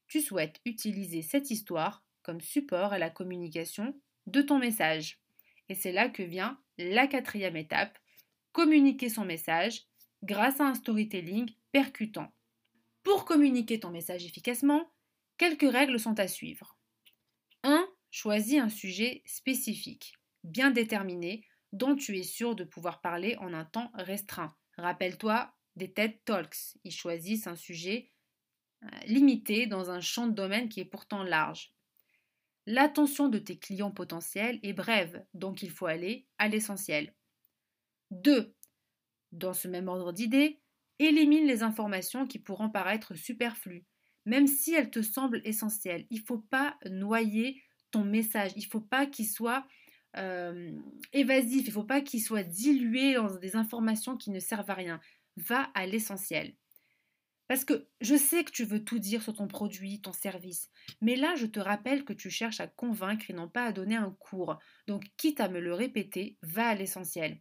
tu 0.08 0.22
souhaites 0.22 0.60
utiliser 0.66 1.22
cette 1.22 1.52
histoire 1.52 2.04
comme 2.24 2.42
support 2.42 2.94
à 2.94 3.00
la 3.00 3.10
communication 3.10 3.96
de 4.28 4.42
ton 4.42 4.60
message. 4.60 5.20
Et 5.70 5.76
c'est 5.76 5.92
là 5.92 6.10
que 6.10 6.24
vient 6.24 6.60
la 6.78 7.08
quatrième 7.08 7.56
étape, 7.56 7.98
communiquer 8.52 9.10
son 9.10 9.26
message 9.26 9.84
grâce 10.24 10.60
à 10.60 10.66
un 10.66 10.76
storytelling 10.76 11.50
percutant. 11.72 12.32
Pour 13.10 13.26
communiquer 13.26 13.80
ton 13.80 13.90
message 13.90 14.24
efficacement, 14.24 14.88
quelques 15.40 15.68
règles 15.68 16.00
sont 16.00 16.20
à 16.20 16.28
suivre. 16.28 16.78
1. 17.64 17.90
Choisis 18.12 18.60
un 18.60 18.70
sujet 18.70 19.24
spécifique, 19.26 20.14
bien 20.44 20.70
déterminé, 20.70 21.44
dont 21.74 21.96
tu 21.96 22.20
es 22.20 22.24
sûr 22.24 22.56
de 22.56 22.64
pouvoir 22.64 23.02
parler 23.02 23.36
en 23.38 23.52
un 23.52 23.66
temps 23.66 23.90
restreint. 23.96 24.56
Rappelle-toi 24.78 25.52
des 25.76 25.92
TED 25.92 26.24
Talks. 26.24 26.78
Ils 26.84 26.94
choisissent 26.94 27.48
un 27.48 27.56
sujet 27.56 28.12
euh, 28.84 28.88
limité 29.08 29.66
dans 29.66 29.90
un 29.90 30.02
champ 30.02 30.28
de 30.28 30.36
domaine 30.36 30.70
qui 30.70 30.80
est 30.80 30.86
pourtant 30.86 31.24
large. 31.24 31.74
L'attention 32.68 33.28
de 33.28 33.40
tes 33.40 33.58
clients 33.58 33.90
potentiels 33.90 34.60
est 34.62 34.74
brève, 34.74 35.26
donc 35.34 35.64
il 35.64 35.72
faut 35.72 35.88
aller 35.88 36.28
à 36.38 36.48
l'essentiel. 36.48 37.16
2. 38.12 38.56
Dans 39.32 39.54
ce 39.54 39.68
même 39.68 39.88
ordre 39.88 40.14
d'idées, 40.14 40.62
élimine 41.00 41.48
les 41.48 41.64
informations 41.64 42.28
qui 42.28 42.40
pourront 42.40 42.70
paraître 42.70 43.16
superflues, 43.16 43.86
même 44.26 44.48
si 44.48 44.74
elles 44.74 44.92
te 44.92 45.02
semblent 45.02 45.42
essentielles. 45.44 46.06
Il 46.10 46.20
ne 46.20 46.26
faut 46.26 46.40
pas 46.40 46.78
noyer 46.86 47.62
ton 47.92 48.04
message, 48.04 48.52
il 48.56 48.64
ne 48.64 48.70
faut 48.70 48.82
pas 48.82 49.06
qu'il 49.06 49.28
soit 49.28 49.66
euh, 50.18 50.72
évasif, 51.14 51.64
il 51.66 51.70
ne 51.70 51.74
faut 51.74 51.84
pas 51.84 52.02
qu'il 52.02 52.22
soit 52.22 52.44
dilué 52.44 53.14
dans 53.16 53.36
des 53.36 53.56
informations 53.56 54.18
qui 54.18 54.32
ne 54.32 54.40
servent 54.40 54.70
à 54.70 54.76
rien. 54.76 55.00
Va 55.38 55.70
à 55.74 55.86
l'essentiel. 55.86 56.56
Parce 57.48 57.66
que 57.66 57.88
je 58.00 58.16
sais 58.16 58.44
que 58.44 58.52
tu 58.52 58.64
veux 58.64 58.84
tout 58.84 59.00
dire 59.00 59.24
sur 59.24 59.34
ton 59.34 59.48
produit, 59.48 60.02
ton 60.02 60.14
service, 60.14 60.70
mais 61.02 61.16
là 61.16 61.34
je 61.36 61.48
te 61.48 61.60
rappelle 61.60 62.06
que 62.06 62.14
tu 62.14 62.30
cherches 62.30 62.60
à 62.60 62.68
convaincre 62.68 63.26
et 63.30 63.34
non 63.34 63.50
pas 63.50 63.66
à 63.66 63.72
donner 63.72 63.96
un 63.96 64.16
cours. 64.20 64.60
Donc 64.86 65.06
quitte 65.18 65.40
à 65.40 65.50
me 65.50 65.60
le 65.60 65.74
répéter, 65.74 66.38
va 66.44 66.68
à 66.68 66.76
l'essentiel. 66.76 67.40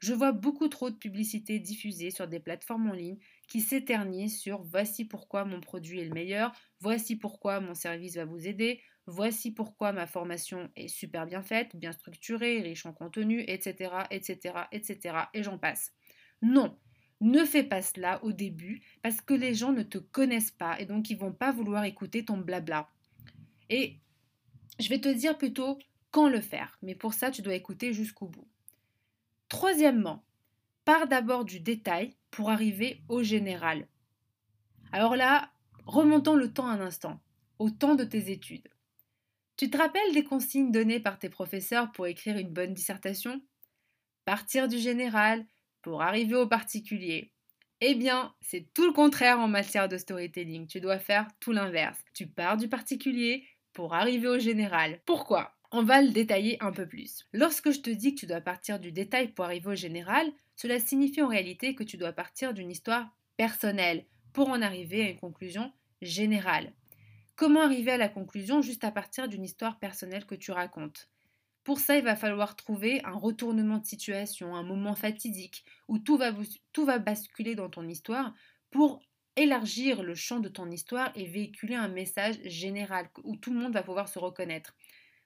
Je 0.00 0.14
vois 0.14 0.32
beaucoup 0.32 0.68
trop 0.68 0.90
de 0.90 0.96
publicités 0.96 1.58
diffusées 1.58 2.10
sur 2.10 2.26
des 2.26 2.40
plateformes 2.40 2.88
en 2.90 2.94
ligne 2.94 3.18
qui 3.48 3.60
s'éternisent 3.60 4.38
sur 4.40 4.62
voici 4.62 5.04
pourquoi 5.04 5.44
mon 5.44 5.60
produit 5.60 6.00
est 6.00 6.06
le 6.06 6.14
meilleur, 6.14 6.52
voici 6.80 7.16
pourquoi 7.16 7.60
mon 7.60 7.74
service 7.74 8.16
va 8.16 8.24
vous 8.24 8.46
aider, 8.46 8.80
voici 9.06 9.52
pourquoi 9.52 9.92
ma 9.92 10.06
formation 10.06 10.70
est 10.74 10.88
super 10.88 11.26
bien 11.26 11.42
faite, 11.42 11.76
bien 11.76 11.92
structurée, 11.92 12.62
riche 12.62 12.86
en 12.86 12.94
contenu, 12.94 13.44
etc., 13.46 13.92
etc., 14.10 14.54
etc., 14.72 15.16
et 15.34 15.42
j'en 15.42 15.58
passe. 15.58 15.92
Non, 16.40 16.78
ne 17.20 17.44
fais 17.44 17.64
pas 17.64 17.82
cela 17.82 18.24
au 18.24 18.32
début 18.32 18.82
parce 19.02 19.20
que 19.20 19.34
les 19.34 19.54
gens 19.54 19.72
ne 19.72 19.82
te 19.82 19.98
connaissent 19.98 20.50
pas 20.50 20.80
et 20.80 20.86
donc 20.86 21.10
ils 21.10 21.18
vont 21.18 21.32
pas 21.32 21.52
vouloir 21.52 21.84
écouter 21.84 22.24
ton 22.24 22.38
blabla. 22.38 22.88
Et 23.68 24.00
je 24.78 24.88
vais 24.88 25.00
te 25.00 25.08
dire 25.08 25.36
plutôt 25.36 25.78
quand 26.10 26.30
le 26.30 26.40
faire, 26.40 26.78
mais 26.80 26.94
pour 26.94 27.12
ça 27.12 27.30
tu 27.30 27.42
dois 27.42 27.54
écouter 27.54 27.92
jusqu'au 27.92 28.28
bout. 28.28 28.49
Troisièmement, 29.50 30.24
pars 30.84 31.08
d'abord 31.08 31.44
du 31.44 31.58
détail 31.58 32.14
pour 32.30 32.50
arriver 32.50 33.02
au 33.08 33.24
général. 33.24 33.88
Alors 34.92 35.16
là, 35.16 35.50
remontons 35.86 36.36
le 36.36 36.52
temps 36.52 36.68
un 36.68 36.80
instant, 36.80 37.20
au 37.58 37.68
temps 37.68 37.96
de 37.96 38.04
tes 38.04 38.30
études. 38.30 38.68
Tu 39.56 39.68
te 39.68 39.76
rappelles 39.76 40.14
des 40.14 40.22
consignes 40.22 40.70
données 40.70 41.00
par 41.00 41.18
tes 41.18 41.28
professeurs 41.28 41.90
pour 41.90 42.06
écrire 42.06 42.38
une 42.38 42.52
bonne 42.52 42.74
dissertation? 42.74 43.42
Partir 44.24 44.68
du 44.68 44.78
général, 44.78 45.44
pour 45.82 46.00
arriver 46.00 46.36
au 46.36 46.46
particulier. 46.46 47.32
Eh 47.80 47.96
bien, 47.96 48.32
c'est 48.40 48.72
tout 48.72 48.86
le 48.86 48.92
contraire 48.92 49.40
en 49.40 49.48
matière 49.48 49.88
de 49.88 49.98
storytelling. 49.98 50.68
Tu 50.68 50.80
dois 50.80 51.00
faire 51.00 51.26
tout 51.40 51.50
l'inverse. 51.50 51.98
Tu 52.14 52.28
pars 52.28 52.56
du 52.56 52.68
particulier 52.68 53.44
pour 53.72 53.94
arriver 53.94 54.28
au 54.28 54.38
général. 54.38 55.00
Pourquoi? 55.06 55.59
On 55.72 55.84
va 55.84 56.02
le 56.02 56.10
détailler 56.10 56.60
un 56.60 56.72
peu 56.72 56.86
plus. 56.86 57.26
Lorsque 57.32 57.70
je 57.70 57.80
te 57.80 57.90
dis 57.90 58.14
que 58.14 58.20
tu 58.20 58.26
dois 58.26 58.40
partir 58.40 58.80
du 58.80 58.90
détail 58.90 59.28
pour 59.28 59.44
arriver 59.44 59.68
au 59.68 59.74
général, 59.76 60.26
cela 60.56 60.80
signifie 60.80 61.22
en 61.22 61.28
réalité 61.28 61.76
que 61.76 61.84
tu 61.84 61.96
dois 61.96 62.12
partir 62.12 62.54
d'une 62.54 62.72
histoire 62.72 63.08
personnelle 63.36 64.04
pour 64.32 64.48
en 64.48 64.62
arriver 64.62 65.02
à 65.02 65.10
une 65.10 65.20
conclusion 65.20 65.72
générale. 66.02 66.72
Comment 67.36 67.62
arriver 67.62 67.92
à 67.92 67.96
la 67.96 68.08
conclusion 68.08 68.62
juste 68.62 68.82
à 68.82 68.90
partir 68.90 69.28
d'une 69.28 69.44
histoire 69.44 69.78
personnelle 69.78 70.26
que 70.26 70.34
tu 70.34 70.50
racontes? 70.50 71.08
Pour 71.62 71.78
ça, 71.78 71.96
il 71.96 72.04
va 72.04 72.16
falloir 72.16 72.56
trouver 72.56 73.00
un 73.04 73.14
retournement 73.14 73.78
de 73.78 73.86
situation, 73.86 74.56
un 74.56 74.62
moment 74.64 74.96
fatidique 74.96 75.64
où 75.88 75.98
tout 75.98 76.16
va, 76.16 76.98
basculer 76.98 77.54
dans 77.54 77.70
ton 77.70 77.86
histoire 77.86 78.34
pour 78.70 79.00
élargir 79.36 80.02
le 80.02 80.14
champ 80.14 80.40
de 80.40 80.48
ton 80.48 80.70
histoire 80.70 81.12
et 81.14 81.26
véhiculer 81.26 81.76
un 81.76 81.88
message 81.88 82.40
général 82.44 83.08
où 83.22 83.36
tout 83.36 83.52
le 83.52 83.60
monde 83.60 83.72
va 83.72 83.82
pouvoir 83.82 84.08
se 84.08 84.18
reconnaître, 84.18 84.74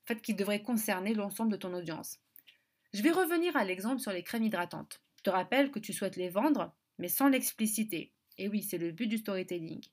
fait 0.07 0.21
qui 0.21 0.35
devrait 0.35 0.63
concerner 0.63 1.15
l'ensemble 1.15 1.53
de 1.53 1.57
ton 1.57 1.75
audience. 1.75 2.19
Je 2.93 3.03
vais 3.03 3.11
revenir 3.11 3.57
à 3.57 3.65
l'exemple 3.65 4.01
sur 4.01 4.13
les 4.13 4.23
crèmes 4.23 4.45
hydratantes. 4.45 5.03
Je 5.17 5.23
te 5.23 5.31
rappelle 5.31 5.71
que 5.71 5.79
tu 5.79 5.93
souhaites 5.93 6.17
les 6.17 6.29
vendre, 6.29 6.75
mais 6.99 7.09
sans 7.09 7.29
l'expliciter. 7.29 8.13
Et 8.39 8.49
oui, 8.49 8.63
c'est 8.63 8.79
le 8.79 8.93
but 8.93 9.07
du 9.07 9.19
storytelling. 9.19 9.85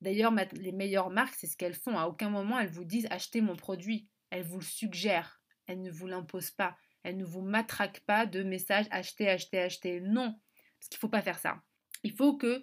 D'ailleurs, 0.00 0.32
les 0.52 0.72
meilleures 0.72 1.10
marques, 1.10 1.34
c'est 1.36 1.46
ce 1.46 1.56
qu'elles 1.56 1.74
font. 1.74 1.98
À 1.98 2.06
aucun 2.06 2.28
moment, 2.28 2.58
elles 2.58 2.70
vous 2.70 2.84
disent 2.84 3.08
achetez 3.10 3.40
mon 3.40 3.56
produit. 3.56 4.08
Elles 4.30 4.44
vous 4.44 4.58
le 4.58 4.64
suggèrent. 4.64 5.40
Elle 5.66 5.82
ne 5.82 5.90
vous 5.90 6.06
l'impose 6.06 6.50
pas. 6.50 6.76
Elle 7.02 7.16
ne 7.16 7.24
vous 7.24 7.40
matraque 7.40 8.00
pas 8.00 8.26
de 8.26 8.42
messages 8.42 8.86
acheter, 8.90 9.28
acheter, 9.28 9.60
acheter. 9.60 10.00
Non, 10.00 10.38
parce 10.78 10.88
qu'il 10.88 10.96
ne 10.96 11.00
faut 11.00 11.08
pas 11.08 11.22
faire 11.22 11.38
ça. 11.38 11.62
Il 12.02 12.12
faut 12.12 12.36
que 12.36 12.62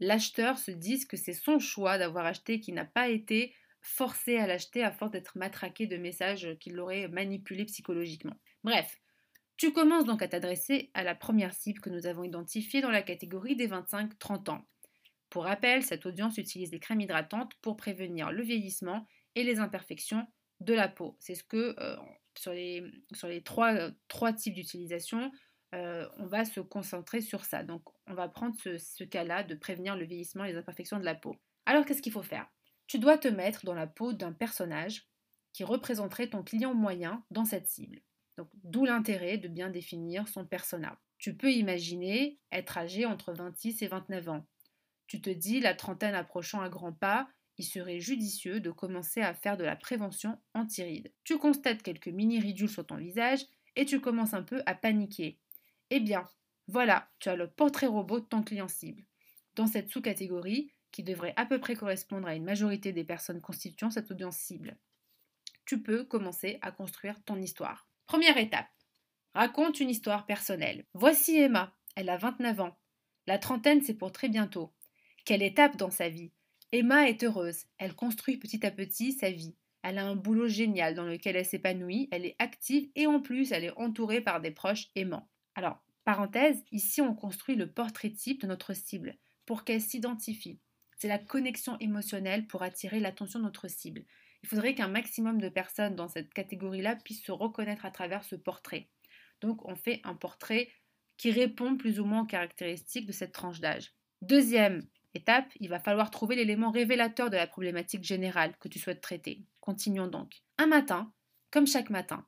l'acheteur 0.00 0.58
se 0.58 0.70
dise 0.70 1.06
que 1.06 1.16
c'est 1.16 1.32
son 1.32 1.58
choix 1.58 1.98
d'avoir 1.98 2.26
acheté, 2.26 2.58
qu'il 2.58 2.74
n'a 2.74 2.84
pas 2.84 3.08
été 3.08 3.54
forcé 3.82 4.38
à 4.38 4.46
l'acheter 4.46 4.82
à 4.82 4.92
force 4.92 5.10
d'être 5.10 5.36
matraqué 5.36 5.86
de 5.86 5.96
messages 5.96 6.56
qui 6.60 6.70
l'auraient 6.70 7.08
manipulé 7.08 7.64
psychologiquement. 7.64 8.36
Bref, 8.64 8.98
tu 9.56 9.72
commences 9.72 10.04
donc 10.04 10.22
à 10.22 10.28
t'adresser 10.28 10.90
à 10.94 11.02
la 11.02 11.14
première 11.14 11.52
cible 11.52 11.80
que 11.80 11.90
nous 11.90 12.06
avons 12.06 12.24
identifiée 12.24 12.80
dans 12.80 12.90
la 12.90 13.02
catégorie 13.02 13.56
des 13.56 13.68
25-30 13.68 14.50
ans. 14.50 14.64
Pour 15.30 15.44
rappel, 15.44 15.82
cette 15.82 16.06
audience 16.06 16.38
utilise 16.38 16.70
des 16.70 16.78
crèmes 16.78 17.00
hydratantes 17.00 17.54
pour 17.62 17.76
prévenir 17.76 18.32
le 18.32 18.42
vieillissement 18.42 19.06
et 19.34 19.44
les 19.44 19.58
imperfections 19.58 20.26
de 20.60 20.74
la 20.74 20.88
peau. 20.88 21.16
C'est 21.20 21.34
ce 21.34 21.42
que 21.42 21.74
euh, 21.78 21.96
sur 22.36 22.52
les, 22.52 22.84
sur 23.14 23.28
euh, 23.28 23.90
trois 24.08 24.32
types 24.32 24.54
d'utilisation, 24.54 25.30
euh, 25.74 26.08
on 26.18 26.26
va 26.26 26.44
se 26.44 26.60
concentrer 26.60 27.20
sur 27.20 27.44
ça. 27.44 27.62
Donc, 27.62 27.82
on 28.06 28.14
va 28.14 28.28
prendre 28.28 28.54
ce 28.56 29.04
cas-là 29.04 29.42
de 29.42 29.54
prévenir 29.54 29.96
le 29.96 30.04
vieillissement 30.04 30.44
et 30.44 30.52
les 30.52 30.58
imperfections 30.58 30.98
de 30.98 31.04
la 31.04 31.14
peau. 31.14 31.36
Alors, 31.66 31.84
qu'est-ce 31.84 32.02
qu'il 32.02 32.12
faut 32.12 32.22
faire? 32.22 32.46
Tu 32.92 32.98
dois 32.98 33.16
te 33.16 33.26
mettre 33.26 33.64
dans 33.64 33.72
la 33.72 33.86
peau 33.86 34.12
d'un 34.12 34.32
personnage 34.32 35.08
qui 35.54 35.64
représenterait 35.64 36.28
ton 36.28 36.42
client 36.42 36.74
moyen 36.74 37.24
dans 37.30 37.46
cette 37.46 37.66
cible. 37.66 38.02
Donc, 38.36 38.50
d'où 38.64 38.84
l'intérêt 38.84 39.38
de 39.38 39.48
bien 39.48 39.70
définir 39.70 40.28
son 40.28 40.44
persona. 40.44 41.00
Tu 41.16 41.34
peux 41.34 41.50
imaginer 41.50 42.38
être 42.52 42.76
âgé 42.76 43.06
entre 43.06 43.32
26 43.32 43.80
et 43.80 43.86
29 43.86 44.28
ans. 44.28 44.46
Tu 45.06 45.22
te 45.22 45.30
dis 45.30 45.58
la 45.58 45.72
trentaine 45.72 46.14
approchant 46.14 46.60
à 46.60 46.68
grands 46.68 46.92
pas 46.92 47.30
il 47.56 47.64
serait 47.64 47.98
judicieux 47.98 48.60
de 48.60 48.70
commencer 48.70 49.22
à 49.22 49.32
faire 49.32 49.56
de 49.56 49.64
la 49.64 49.74
prévention 49.74 50.38
anti-rides. 50.52 51.14
Tu 51.24 51.38
constates 51.38 51.82
quelques 51.82 52.08
mini-ridules 52.08 52.68
sur 52.68 52.86
ton 52.86 52.96
visage 52.96 53.46
et 53.74 53.86
tu 53.86 54.02
commences 54.02 54.34
un 54.34 54.42
peu 54.42 54.62
à 54.66 54.74
paniquer. 54.74 55.38
Eh 55.88 56.00
bien, 56.00 56.28
voilà, 56.68 57.08
tu 57.20 57.30
as 57.30 57.36
le 57.36 57.48
portrait 57.48 57.86
robot 57.86 58.20
de 58.20 58.26
ton 58.26 58.42
client 58.42 58.68
cible. 58.68 59.02
Dans 59.54 59.66
cette 59.66 59.88
sous-catégorie, 59.88 60.74
qui 60.92 61.02
devrait 61.02 61.34
à 61.36 61.46
peu 61.46 61.58
près 61.58 61.74
correspondre 61.74 62.28
à 62.28 62.34
une 62.34 62.44
majorité 62.44 62.92
des 62.92 63.04
personnes 63.04 63.40
constituant 63.40 63.90
cette 63.90 64.10
audience 64.10 64.36
cible. 64.36 64.76
Tu 65.64 65.82
peux 65.82 66.04
commencer 66.04 66.58
à 66.62 66.70
construire 66.70 67.22
ton 67.24 67.36
histoire. 67.36 67.88
Première 68.06 68.36
étape. 68.36 68.68
Raconte 69.34 69.80
une 69.80 69.90
histoire 69.90 70.26
personnelle. 70.26 70.84
Voici 70.94 71.36
Emma. 71.36 71.74
Elle 71.96 72.10
a 72.10 72.16
29 72.16 72.60
ans. 72.60 72.78
La 73.26 73.38
trentaine, 73.38 73.82
c'est 73.82 73.94
pour 73.94 74.12
très 74.12 74.28
bientôt. 74.28 74.72
Quelle 75.24 75.42
étape 75.42 75.76
dans 75.76 75.90
sa 75.90 76.08
vie 76.08 76.32
Emma 76.72 77.08
est 77.08 77.22
heureuse. 77.22 77.64
Elle 77.78 77.94
construit 77.94 78.36
petit 78.36 78.64
à 78.66 78.70
petit 78.70 79.12
sa 79.12 79.30
vie. 79.30 79.54
Elle 79.82 79.98
a 79.98 80.06
un 80.06 80.16
boulot 80.16 80.48
génial 80.48 80.94
dans 80.94 81.04
lequel 81.04 81.36
elle 81.36 81.44
s'épanouit, 81.44 82.08
elle 82.12 82.24
est 82.24 82.36
active 82.38 82.88
et 82.94 83.06
en 83.06 83.20
plus 83.20 83.52
elle 83.52 83.64
est 83.64 83.76
entourée 83.76 84.20
par 84.20 84.40
des 84.40 84.52
proches 84.52 84.90
aimants. 84.94 85.28
Alors, 85.54 85.82
parenthèse, 86.04 86.62
ici 86.70 87.00
on 87.00 87.14
construit 87.14 87.56
le 87.56 87.70
portrait 87.70 88.10
type 88.10 88.42
de 88.42 88.46
notre 88.46 88.74
cible 88.74 89.16
pour 89.44 89.64
qu'elle 89.64 89.80
s'identifie. 89.80 90.60
C'est 91.02 91.08
la 91.08 91.18
connexion 91.18 91.76
émotionnelle 91.80 92.46
pour 92.46 92.62
attirer 92.62 93.00
l'attention 93.00 93.40
de 93.40 93.44
notre 93.46 93.66
cible. 93.66 94.04
Il 94.44 94.48
faudrait 94.48 94.76
qu'un 94.76 94.86
maximum 94.86 95.40
de 95.40 95.48
personnes 95.48 95.96
dans 95.96 96.06
cette 96.06 96.32
catégorie-là 96.32 96.94
puissent 96.94 97.24
se 97.24 97.32
reconnaître 97.32 97.84
à 97.84 97.90
travers 97.90 98.22
ce 98.22 98.36
portrait. 98.36 98.88
Donc 99.40 99.66
on 99.68 99.74
fait 99.74 100.00
un 100.04 100.14
portrait 100.14 100.70
qui 101.16 101.32
répond 101.32 101.76
plus 101.76 101.98
ou 101.98 102.04
moins 102.04 102.22
aux 102.22 102.26
caractéristiques 102.26 103.08
de 103.08 103.12
cette 103.12 103.32
tranche 103.32 103.58
d'âge. 103.58 103.92
Deuxième 104.20 104.86
étape, 105.14 105.50
il 105.58 105.68
va 105.68 105.80
falloir 105.80 106.12
trouver 106.12 106.36
l'élément 106.36 106.70
révélateur 106.70 107.30
de 107.30 107.36
la 107.36 107.48
problématique 107.48 108.04
générale 108.04 108.56
que 108.60 108.68
tu 108.68 108.78
souhaites 108.78 109.00
traiter. 109.00 109.42
Continuons 109.58 110.06
donc. 110.06 110.44
Un 110.56 110.68
matin, 110.68 111.12
comme 111.50 111.66
chaque 111.66 111.90
matin, 111.90 112.24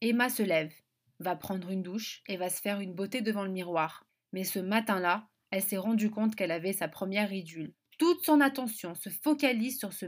Emma 0.00 0.28
se 0.28 0.44
lève, 0.44 0.72
va 1.18 1.34
prendre 1.34 1.70
une 1.70 1.82
douche 1.82 2.22
et 2.28 2.36
va 2.36 2.50
se 2.50 2.60
faire 2.60 2.78
une 2.78 2.94
beauté 2.94 3.20
devant 3.20 3.42
le 3.42 3.50
miroir. 3.50 4.06
Mais 4.32 4.44
ce 4.44 4.60
matin-là, 4.60 5.28
elle 5.50 5.62
s'est 5.62 5.76
rendue 5.76 6.10
compte 6.12 6.36
qu'elle 6.36 6.52
avait 6.52 6.72
sa 6.72 6.86
première 6.86 7.28
ridule. 7.28 7.74
Toute 8.02 8.24
son 8.24 8.40
attention 8.40 8.96
se 8.96 9.10
focalise 9.10 9.78
sur 9.78 9.92
ce, 9.92 10.06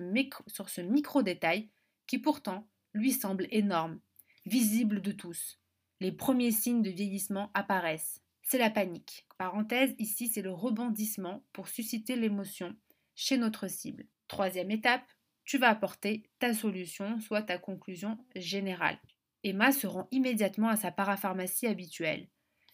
sur 0.49 0.69
ce 0.69 0.81
micro-détail 0.81 1.71
qui 2.09 2.19
pourtant 2.19 2.69
lui 2.93 3.13
semble 3.13 3.47
énorme, 3.53 4.01
visible 4.47 5.01
de 5.01 5.13
tous. 5.13 5.61
Les 6.01 6.11
premiers 6.11 6.51
signes 6.51 6.83
de 6.83 6.91
vieillissement 6.91 7.53
apparaissent. 7.55 8.21
C'est 8.43 8.59
la 8.59 8.71
panique. 8.71 9.29
Parenthèse, 9.39 9.95
ici 9.99 10.27
c'est 10.27 10.43
le 10.43 10.51
rebondissement 10.51 11.45
pour 11.53 11.69
susciter 11.69 12.17
l'émotion 12.17 12.75
chez 13.15 13.39
notre 13.39 13.69
cible. 13.69 14.07
Troisième 14.27 14.73
étape, 14.73 15.07
tu 15.45 15.57
vas 15.59 15.69
apporter 15.69 16.25
ta 16.41 16.53
solution, 16.53 17.21
soit 17.21 17.43
ta 17.43 17.59
conclusion 17.59 18.19
générale. 18.35 18.99
Emma 19.45 19.71
se 19.71 19.87
rend 19.87 20.09
immédiatement 20.11 20.69
à 20.69 20.75
sa 20.77 20.91
parapharmacie 20.91 21.69
habituelle. 21.69 22.27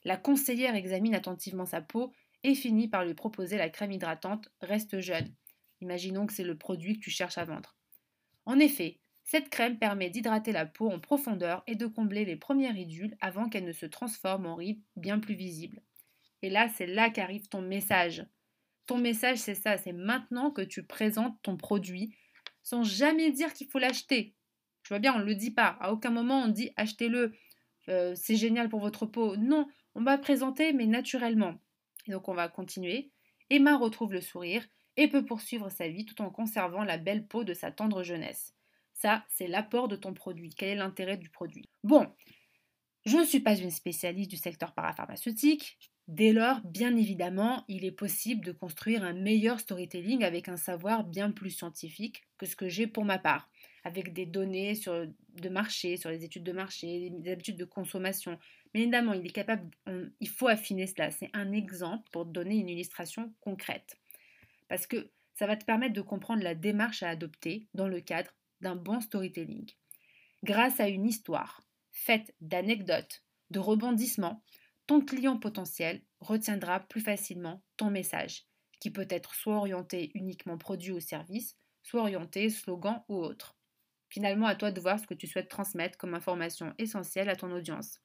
La 0.03 0.17
conseillère 0.17 0.77
examine 0.77 1.15
attentivement 1.15 1.67
sa 1.67 1.83
peau 1.83 2.11
et 2.43 2.55
finit 2.55 2.89
par 2.89 3.05
lui 3.05 3.15
proposer 3.15 3.57
la 3.57 3.69
crème 3.69 3.93
hydratante 3.93 4.51
Reste 4.61 5.01
jeune. 5.01 5.35
Imaginons 5.81 6.27
que 6.27 6.33
c'est 6.33 6.45
le 6.45 6.57
produit 6.57 6.95
que 6.95 7.05
tu 7.05 7.11
cherches 7.11 7.39
à 7.39 7.45
vendre. 7.45 7.77
En 8.47 8.59
effet, 8.59 9.01
cette 9.25 9.51
crème 9.51 9.79
permet 9.79 10.11
d'hydrater 10.11 10.53
la 10.53 10.67
peau 10.67 10.91
en 10.91 10.99
profondeur 10.99 11.63
et 11.67 11.77
de 11.77 11.87
combler 11.87 12.25
les 12.25 12.37
premières 12.37 12.75
ridules 12.75 13.17
avant 13.21 13.49
qu'elles 13.49 13.65
ne 13.65 13.73
se 13.73 13.87
transforment 13.87 14.47
en 14.47 14.55
rides 14.57 14.83
bien 14.97 15.19
plus 15.19 15.35
visibles. 15.35 15.83
Et 16.43 16.51
là, 16.51 16.69
c'est 16.69 16.87
là 16.87 17.11
qu'arrive 17.11 17.49
ton 17.49 17.63
message. 17.63 18.27
Ton 18.87 18.99
message, 18.99 19.39
c'est 19.39 19.55
ça, 19.55 19.79
c'est 19.79 19.93
maintenant 19.93 20.51
que 20.51 20.63
tu 20.63 20.83
présentes 20.83 21.41
ton 21.43 21.57
produit 21.57 22.15
sans 22.63 22.83
jamais 22.83 23.31
dire 23.31 23.53
qu'il 23.53 23.69
faut 23.69 23.79
l'acheter. 23.79 24.35
Je 24.83 24.89
vois 24.89 24.99
bien, 24.99 25.15
on 25.15 25.21
ne 25.21 25.25
le 25.25 25.35
dit 25.35 25.51
pas. 25.51 25.77
À 25.81 25.93
aucun 25.93 26.11
moment 26.11 26.43
on 26.43 26.49
dit 26.49 26.71
achetez-le, 26.77 27.33
euh, 27.89 28.15
c'est 28.17 28.37
génial 28.37 28.69
pour 28.69 28.81
votre 28.81 29.07
peau. 29.07 29.37
Non, 29.37 29.69
on 29.95 30.03
va 30.03 30.19
présenter, 30.19 30.73
mais 30.73 30.87
naturellement. 30.87 31.55
Donc 32.11 32.29
on 32.29 32.35
va 32.35 32.49
continuer. 32.49 33.11
Emma 33.49 33.77
retrouve 33.77 34.13
le 34.13 34.21
sourire 34.21 34.67
et 34.97 35.09
peut 35.09 35.25
poursuivre 35.25 35.71
sa 35.71 35.89
vie 35.89 36.05
tout 36.05 36.21
en 36.23 36.31
conservant 36.31 36.85
la 36.85 36.99
belle 36.99 37.27
peau 37.27 37.45
de 37.45 37.55
sa 37.55 37.73
tendre 37.73 38.03
jeunesse. 38.03 38.55
Ça, 38.93 39.25
c'est 39.29 39.47
l'apport 39.47 39.89
de 39.89 39.97
ton 39.97 40.13
produit. 40.13 40.55
Quel 40.55 40.69
est 40.69 40.75
l'intérêt 40.75 41.17
du 41.17 41.31
produit? 41.31 41.71
Bon, 41.85 42.07
je 43.07 43.17
ne 43.17 43.25
suis 43.25 43.41
pas 43.41 43.57
une 43.57 43.71
spécialiste 43.71 44.31
du 44.31 44.37
secteur 44.37 44.75
parapharmaceutique. 44.75 45.79
Dès 46.07 46.33
lors, 46.33 46.61
bien 46.65 46.97
évidemment, 46.97 47.65
il 47.69 47.85
est 47.85 47.93
possible 47.93 48.45
de 48.45 48.53
construire 48.53 49.05
un 49.05 49.13
meilleur 49.13 49.61
storytelling 49.61 50.25
avec 50.25 50.49
un 50.49 50.57
savoir 50.57 51.05
bien 51.05 51.31
plus 51.31 51.51
scientifique 51.51 52.25
que 52.37 52.47
ce 52.47 52.57
que 52.57 52.69
j'ai 52.69 52.87
pour 52.87 53.05
ma 53.05 53.19
part, 53.19 53.49
avec 53.85 54.13
des 54.13 54.27
données 54.27 54.75
sur, 54.75 55.07
de 55.07 55.49
marché, 55.49 55.97
sur 55.97 56.11
les 56.11 56.25
études 56.25 56.45
de 56.45 56.53
marché, 56.53 57.11
des 57.11 57.33
habitudes 57.33 57.57
de 57.57 57.65
consommation. 57.65 58.39
Mais 58.75 58.83
évidemment, 58.83 59.15
il 59.15 59.27
est 59.27 59.33
capable, 59.33 59.71
il 60.21 60.29
faut 60.29 60.49
affiner 60.49 60.87
cela. 60.87 61.11
C'est 61.11 61.31
un 61.33 61.53
exemple 61.53 62.09
pour 62.13 62.27
donner 62.27 62.57
une 62.57 62.69
illustration 62.69 63.33
concrète. 63.41 63.97
Parce 64.69 64.87
que 64.87 65.11
ça 65.35 65.47
va 65.47 65.57
te 65.57 65.65
permettre 65.65 65.95
de 65.95 66.03
comprendre 66.03 66.43
la 66.43 66.55
démarche 66.55 67.03
à 67.03 67.09
adopter 67.09 67.67
dans 67.75 67.89
le 67.89 68.01
cadre 68.01 68.31
d'un 68.61 68.77
bon 68.77 69.01
storytelling. 69.01 69.71
Grâce 70.43 70.81
à 70.81 70.89
une 70.89 71.07
histoire 71.07 71.63
faite 71.91 72.35
d'anecdotes, 72.41 73.25
de 73.51 73.59
rebondissements, 73.59 74.43
ton 74.87 75.01
client 75.01 75.39
potentiel 75.39 76.03
retiendra 76.21 76.81
plus 76.81 77.01
facilement 77.01 77.63
ton 77.77 77.91
message, 77.91 78.47
qui 78.81 78.91
peut 78.91 79.07
être 79.11 79.35
soit 79.35 79.57
orienté 79.57 80.11
uniquement 80.15 80.59
produit 80.59 80.93
ou 80.93 81.01
service, 81.01 81.57
soit 81.83 82.01
orienté 82.01 82.51
slogan 82.51 83.03
ou 83.09 83.17
autre. 83.17 83.60
Finalement, 84.11 84.47
à 84.47 84.57
toi 84.57 84.73
de 84.73 84.81
voir 84.81 84.99
ce 84.99 85.07
que 85.07 85.15
tu 85.15 85.29
souhaites 85.29 85.49
transmettre 85.49 85.97
comme 85.97 86.15
information 86.15 86.75
essentielle 86.79 87.31
à 87.31 87.37
ton 87.37 87.53
audience. 87.53 88.01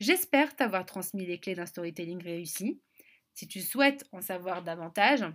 J'espère 0.00 0.56
t'avoir 0.56 0.86
transmis 0.86 1.26
les 1.26 1.38
clés 1.38 1.54
d'un 1.54 1.66
storytelling 1.66 2.22
réussi. 2.22 2.80
Si 3.34 3.46
tu 3.46 3.60
souhaites 3.60 4.06
en 4.12 4.22
savoir 4.22 4.62
davantage, 4.62 5.26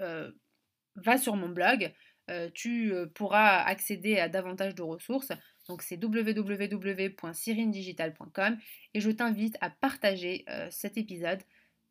euh, 0.00 0.32
va 0.96 1.16
sur 1.16 1.36
mon 1.36 1.48
blog 1.48 1.92
euh, 2.30 2.50
tu 2.52 2.92
euh, 2.92 3.06
pourras 3.06 3.62
accéder 3.62 4.18
à 4.18 4.28
davantage 4.28 4.74
de 4.74 4.82
ressources. 4.82 5.32
Donc 5.66 5.80
c'est 5.82 5.96
www.sirindigital.com 6.02 8.58
et 8.92 9.00
je 9.00 9.10
t'invite 9.10 9.56
à 9.62 9.70
partager 9.70 10.44
cet 10.70 10.98
épisode, 10.98 11.40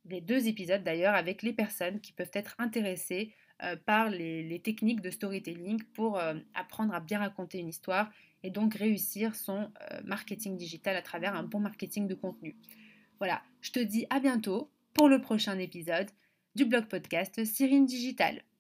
les 0.06 0.22
deux 0.22 0.48
épisodes 0.48 0.84
d'ailleurs, 0.84 1.16
avec 1.16 1.42
les 1.42 1.54
personnes 1.54 2.00
qui 2.02 2.12
peuvent 2.12 2.30
être 2.34 2.54
intéressées 2.60 3.34
par 3.86 4.10
les, 4.10 4.62
techniques 4.64 5.02
de 5.02 5.10
storytelling 5.10 5.82
pour 5.94 6.20
apprendre 6.54 6.94
à 6.94 7.00
bien 7.00 7.20
raconter 7.20 7.60
une 7.60 7.70
histoire 7.70 8.12
et 8.44 8.50
donc 8.50 8.76
réussir 8.76 9.36
son 9.36 9.72
marketing 10.04 10.58
digital 10.58 10.96
à 10.96 11.02
travers 11.02 11.36
un 11.36 11.44
bon 11.44 11.60
marketing 11.60 12.08
de 12.08 12.16
contenu. 12.16 12.56
Voilà, 13.20 13.42
je 13.62 13.72
te 13.72 13.80
dis 13.80 14.06
à 14.10 14.20
bientôt 14.20 14.70
pour 14.94 15.10
le 15.10 15.22
prochain 15.22 15.58
épisode 15.58 16.10
du 16.56 16.66
blog 16.66 16.86
podcast 16.88 17.44
Cyrine 17.46 17.86
Digital. 17.86 18.44